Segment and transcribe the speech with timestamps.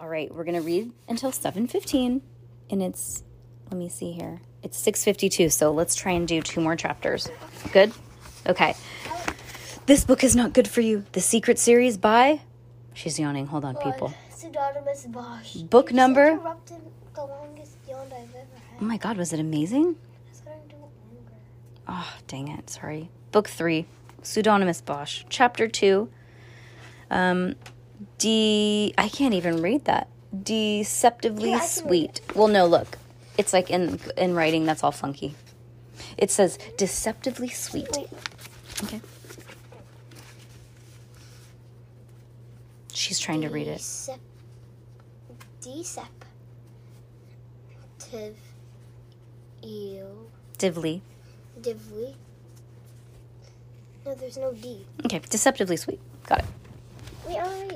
[0.00, 2.22] All right, we're gonna read until 7:15,
[2.70, 3.22] and it's
[3.70, 4.40] let me see here.
[4.62, 7.28] It's 6:52, so let's try and do two more chapters.
[7.70, 7.92] Good.
[8.46, 8.74] Okay.
[9.84, 11.04] This book is not good for you.
[11.12, 12.40] The Secret Series by.
[12.94, 13.48] She's yawning.
[13.48, 14.14] Hold on, people.
[14.30, 15.56] Pseudonymous Bosch.
[15.56, 16.28] Book number.
[16.28, 16.80] Interrupted
[17.14, 18.46] the longest yawn I've ever
[18.80, 19.96] Oh my God, was it amazing?
[19.96, 21.36] I said I'm doing longer.
[21.86, 22.70] Oh, dang it.
[22.70, 23.10] Sorry.
[23.32, 23.84] Book three,
[24.22, 25.24] Pseudonymous Bosch.
[25.28, 26.08] Chapter two.
[27.10, 27.56] Um,
[28.18, 28.94] de.
[28.98, 30.08] I can't even read that.
[30.42, 32.20] Deceptively Here, I can read sweet.
[32.34, 32.98] Well, no, look.
[33.38, 34.64] It's like in in writing.
[34.66, 35.34] That's all funky.
[36.16, 37.88] It says deceptively sweet.
[38.84, 39.00] Okay.
[42.92, 43.78] She's trying to read it.
[43.78, 44.18] Decep-
[45.60, 46.20] Deceptive.
[50.58, 51.00] Divly.
[51.60, 52.16] Divly.
[54.04, 54.84] No, there's no D.
[55.06, 55.20] Okay.
[55.30, 56.00] Deceptively sweet.
[56.26, 56.44] Got it.
[57.38, 57.68] I'll.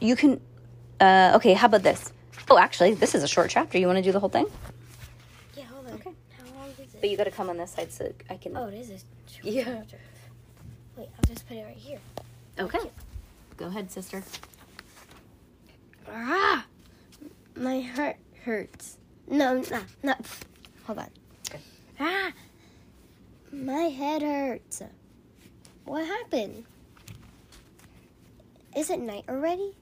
[0.00, 0.40] You can.
[1.00, 1.52] Uh, okay.
[1.54, 2.12] How about this?
[2.50, 3.78] Oh, actually, this is a short chapter.
[3.78, 4.46] You want to do the whole thing?
[5.56, 5.92] Yeah, hold on.
[5.94, 6.10] Okay.
[6.36, 7.00] How long is it?
[7.00, 8.56] But you got to come on this side so I can.
[8.56, 8.98] Oh, it is a
[9.30, 9.64] short Yeah.
[9.64, 9.98] chapter.
[10.96, 11.98] Wait, I'll just put it right here.
[12.58, 12.90] Okay.
[13.56, 14.22] Go ahead, sister.
[16.10, 16.64] Ah,
[17.54, 18.96] my heart hurts.
[19.28, 20.14] No, no, no.
[20.86, 21.10] Hold on.
[21.48, 21.60] Okay.
[22.00, 22.32] Ah,
[23.52, 24.82] my head hurts.
[25.84, 26.64] What happened?
[28.78, 29.72] Is it night already?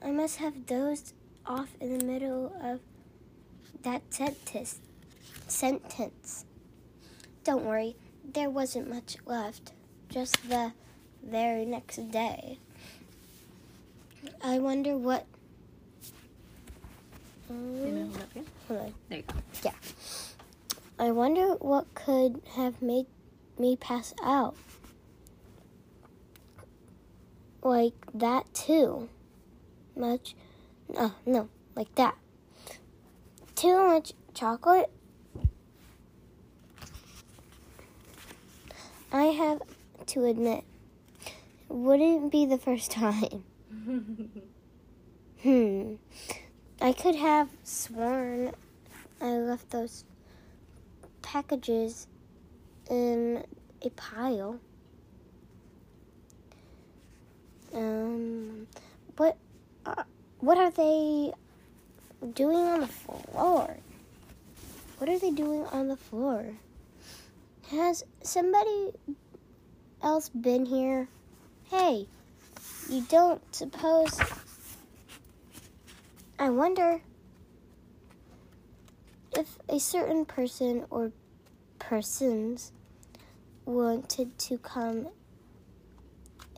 [0.00, 1.14] I must have dozed
[1.46, 2.78] off in the middle of
[3.82, 4.78] that sentence.
[5.48, 6.44] Sentence.
[7.42, 9.72] Don't worry, there wasn't much left.
[10.08, 10.72] Just the
[11.24, 12.60] very next day.
[14.44, 15.26] I wonder what.
[17.50, 18.12] Um,
[18.68, 18.94] hold on.
[19.08, 19.34] There you go.
[19.64, 19.72] Yeah.
[21.00, 23.06] I wonder what could have made
[23.58, 24.54] me pass out.
[27.64, 29.08] Like that too.
[29.96, 30.36] Much.
[30.88, 32.16] No, no, like that.
[33.56, 34.90] Too much chocolate.
[39.10, 39.62] I have
[40.06, 40.64] to admit,
[41.68, 43.44] wouldn't be the first time.
[45.42, 45.96] Hmm.
[46.80, 48.52] I could have sworn
[49.20, 50.06] I left those
[51.20, 52.06] packages
[52.88, 53.44] in
[53.82, 54.58] a pile.
[57.74, 58.68] Um,
[59.16, 59.36] what,
[59.84, 60.04] uh,
[60.38, 61.32] what are they
[62.32, 63.76] doing on the floor?
[64.98, 66.54] What are they doing on the floor?
[67.70, 68.92] Has somebody
[70.02, 71.08] else been here?
[71.64, 72.06] Hey,
[72.88, 74.20] you don't suppose.
[76.38, 77.00] I wonder
[79.36, 81.10] if a certain person or
[81.78, 82.72] persons
[83.64, 85.08] wanted to come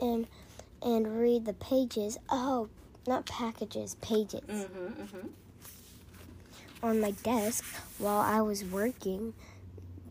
[0.01, 0.27] in
[0.87, 2.17] and read the pages.
[2.31, 2.69] Oh,
[3.09, 4.41] not packages, pages.
[4.49, 5.27] Mm-hmm, mm-hmm.
[6.83, 7.65] On my desk
[7.99, 9.35] while I was working.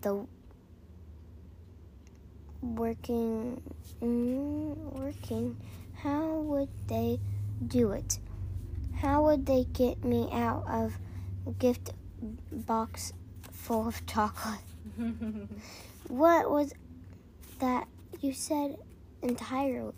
[0.01, 0.27] The
[2.61, 3.61] working,
[4.01, 5.55] mm, working.
[5.95, 7.19] How would they
[7.65, 8.19] do it?
[8.97, 10.97] How would they get me out of
[11.47, 11.93] a gift
[12.51, 13.13] box
[13.51, 14.59] full of chocolate?
[16.07, 16.71] What was
[17.57, 17.87] that
[18.21, 18.77] you said
[19.23, 19.93] entirely?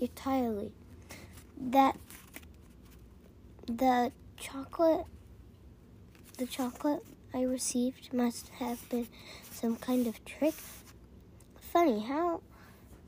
[0.00, 0.72] Entirely.
[1.60, 1.96] That
[3.66, 5.06] the chocolate,
[6.38, 7.04] the chocolate
[7.34, 9.08] I received must have been
[9.50, 10.54] some kind of trick.
[11.60, 12.40] Funny how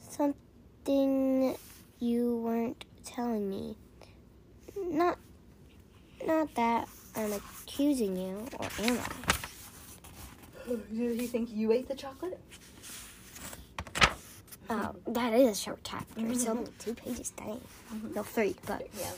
[0.00, 1.56] something
[1.98, 3.76] you weren't telling me.
[4.76, 5.18] Not,
[6.26, 9.08] not that I'm accusing you, or am I?
[10.66, 12.38] Do you think you ate the chocolate?
[14.70, 16.20] Oh, that is a short chapter.
[16.26, 17.60] It's only two pages, dang.
[17.92, 18.14] Mm-hmm.
[18.14, 19.10] No, three, but Yeah.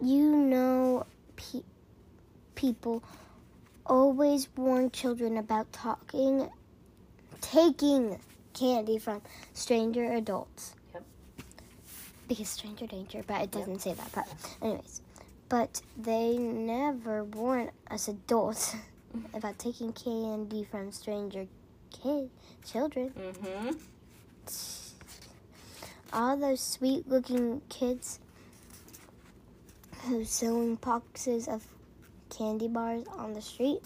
[0.00, 1.06] you know,
[1.36, 1.64] pe-
[2.54, 3.02] people
[3.84, 6.48] always warn children about talking,
[7.40, 8.20] taking
[8.54, 9.22] candy from
[9.54, 10.74] stranger adults.
[10.94, 11.04] Yep.
[12.28, 14.12] Because stranger danger, but it doesn't say that.
[14.12, 14.28] But
[14.62, 15.00] anyways,
[15.48, 18.74] but they never warn us adults
[19.16, 19.36] mm-hmm.
[19.36, 21.46] about taking candy from stranger
[21.90, 22.30] kid
[22.66, 23.10] children.
[23.10, 23.70] Mm-hmm.
[26.12, 28.18] All those sweet looking kids
[30.04, 31.66] who's selling boxes of
[32.30, 33.80] candy bars on the street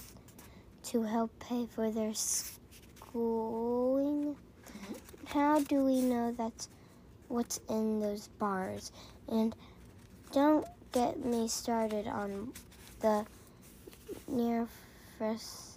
[0.84, 4.37] to help pay for their schooling.
[5.26, 6.69] How do we know that's
[7.28, 8.93] what's in those bars?
[9.28, 9.54] And
[10.32, 12.52] don't get me started on
[13.00, 13.25] the
[14.28, 14.69] near
[15.19, 15.71] first.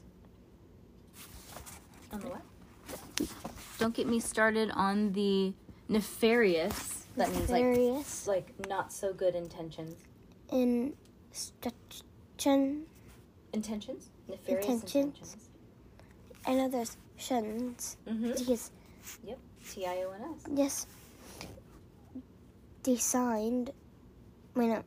[2.15, 2.41] On the what?
[3.77, 5.53] Don't get me started on the
[5.89, 7.05] nefarious.
[7.17, 9.95] That means like Nefarious like not so good intentions.
[10.51, 12.85] instruction.
[13.53, 14.09] Intentions?
[14.29, 14.95] Nefarious Intentions.
[14.95, 15.37] intentions.
[16.47, 17.97] I know there's shuns.
[18.07, 18.31] Mm-hmm.
[18.47, 18.71] Yes,
[19.69, 20.45] T I O N S.
[20.53, 20.87] yes.
[22.83, 23.71] Designed.
[24.55, 24.83] Wait, no.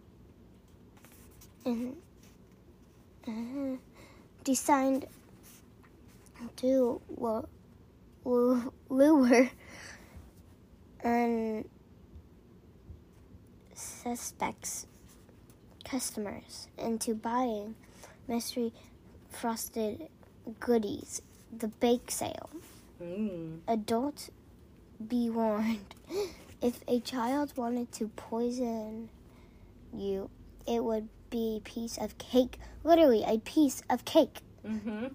[1.66, 1.96] And,
[3.26, 3.76] uh,
[4.44, 5.06] designed
[6.58, 7.48] to lu-
[8.24, 9.50] lu- lure
[11.02, 11.64] and
[13.74, 14.86] suspects
[15.84, 17.74] customers into buying
[18.26, 18.72] mystery
[19.30, 20.08] frosted
[20.60, 21.22] goodies
[21.56, 22.50] the bake sale
[23.00, 23.60] Mm.
[23.68, 24.28] adults
[25.06, 25.94] be warned
[26.60, 29.08] if a child wanted to poison
[29.96, 30.28] you
[30.66, 35.06] it would be a piece of cake literally a piece of cake Mm-hmm.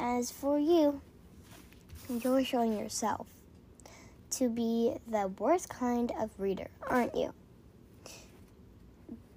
[0.00, 1.00] As for you
[2.08, 3.26] you're showing yourself
[4.30, 7.32] to be the worst kind of reader aren't you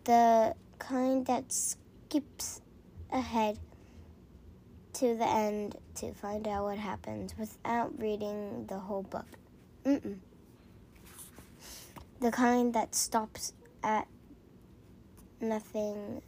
[0.06, 2.62] the kind that skips
[3.12, 3.58] ahead
[4.94, 9.26] to the end to find out what happens without reading the whole book.
[9.86, 10.18] Mm-mm.
[12.20, 14.08] The kind that stops at
[15.42, 16.22] nothing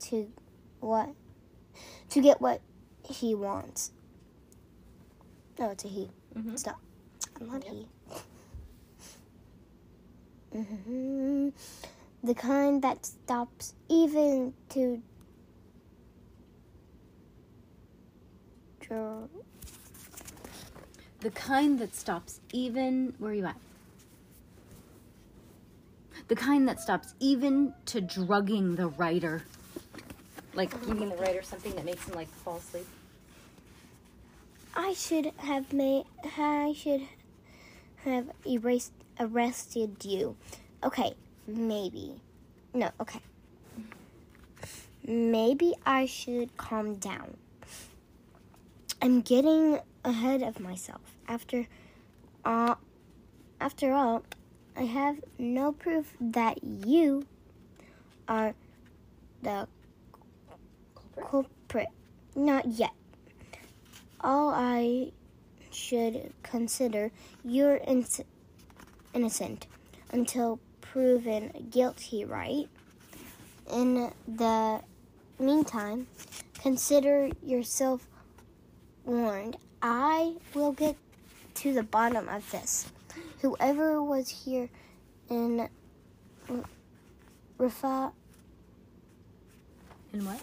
[0.00, 0.30] to
[0.80, 1.08] what
[2.10, 2.60] to get what
[3.12, 3.90] he wants.
[5.58, 6.10] No, it's a he.
[6.36, 6.52] Mhm.
[6.52, 6.78] It's not.
[7.40, 7.86] I'm not he.
[10.52, 11.48] hmm
[12.22, 15.02] The kind that stops even to
[18.80, 19.28] draw.
[21.20, 23.14] The kind that stops even.
[23.18, 23.56] Where are you at?
[26.28, 29.42] The kind that stops even to drugging the writer.
[30.54, 32.86] Like giving the writer something that makes him like fall asleep.
[34.74, 36.04] I should have made.
[36.36, 37.02] I should
[38.04, 40.36] have erased arrested you.
[40.82, 41.14] Okay,
[41.46, 42.20] maybe.
[42.72, 43.20] No, okay.
[45.06, 47.36] Maybe I should calm down.
[49.02, 51.02] I'm getting ahead of myself.
[51.28, 51.66] After
[52.44, 52.78] all,
[53.60, 54.24] after all,
[54.76, 57.26] I have no proof that you
[58.26, 58.54] are
[59.42, 59.68] the
[61.20, 61.88] Culprit?
[62.34, 62.92] Not yet.
[64.20, 65.12] All I
[65.70, 67.10] should consider
[67.44, 68.24] you're inc-
[69.12, 69.66] innocent
[70.12, 72.68] until proven guilty, right?
[73.72, 74.80] In the
[75.38, 76.06] meantime,
[76.60, 78.06] consider yourself
[79.04, 79.56] warned.
[79.82, 80.96] I will get
[81.56, 82.90] to the bottom of this.
[83.42, 84.68] Whoever was here
[85.28, 85.68] in
[87.58, 88.12] Rafa
[90.12, 90.40] In what?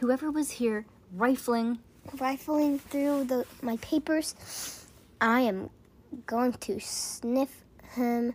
[0.00, 1.78] Whoever was here rifling.
[2.18, 4.34] rifling through the my papers,
[5.20, 5.68] I am
[6.26, 8.32] going to sniff him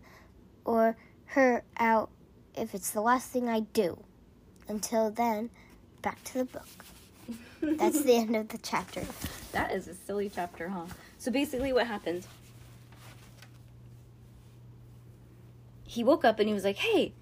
[0.63, 0.95] or
[1.25, 2.11] her out
[2.53, 3.97] if it's the last thing I do.
[4.67, 5.49] Until then,
[6.03, 6.85] back to the book.
[7.61, 9.03] That's the end of the chapter.
[9.51, 10.87] That is a silly chapter, huh?
[11.17, 12.27] So basically, what happened?
[15.85, 17.13] He woke up and he was like, "Hey,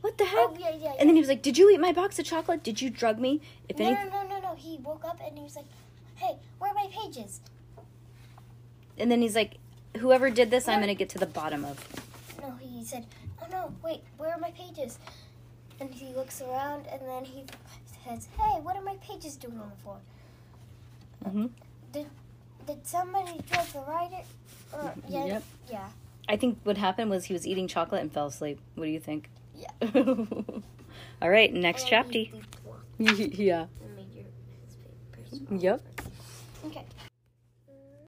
[0.00, 0.94] what the heck?" Oh yeah, yeah.
[0.98, 2.62] And then he was like, "Did you eat my box of chocolate?
[2.62, 4.54] Did you drug me?" If no, any, no, no, no, no.
[4.56, 5.66] He woke up and he was like,
[6.16, 7.40] "Hey, where are my pages?"
[8.98, 9.54] and then he's like,
[9.98, 11.78] "Whoever did this, I'm gonna get to the bottom of."
[12.42, 13.06] No, he said,
[13.42, 14.98] "Oh no, wait, where are my pages?"
[15.80, 17.44] And he looks around and then he
[18.04, 19.98] says, "Hey, what are my pages doing on the floor?"
[21.24, 21.46] hmm
[22.66, 24.22] Did somebody drug the writer?
[24.72, 25.42] Or, yeah, Yep.
[25.70, 25.88] yeah.
[26.28, 28.60] I think what happened was he was eating chocolate and fell asleep.
[28.76, 29.28] What do you think?
[29.60, 29.90] Yeah.
[31.22, 32.24] All right, next chapter.
[32.98, 33.66] yeah.
[35.50, 35.82] Yep.
[36.66, 36.84] Okay.